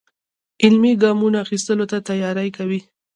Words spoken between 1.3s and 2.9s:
اخیستلو ته تیاری کوي.